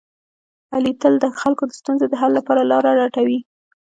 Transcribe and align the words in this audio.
علي 0.73 0.93
تل 1.01 1.13
د 1.23 1.25
خلکو 1.41 1.63
د 1.67 1.71
ستونزو 1.79 2.05
د 2.09 2.13
حل 2.21 2.31
لپاره 2.39 2.61
لاره 2.71 2.89
لټوي. 3.01 3.39